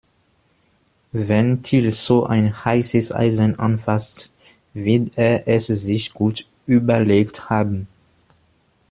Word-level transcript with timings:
Wenn 1.11 1.61
Thiel 1.61 1.91
so 1.91 2.25
ein 2.25 2.65
heißes 2.65 3.11
Eisen 3.11 3.59
anfasst, 3.59 4.31
wird 4.73 5.11
er 5.15 5.47
es 5.47 5.67
sich 5.67 6.11
gut 6.11 6.47
überlegt 6.65 7.51
haben. 7.51 7.87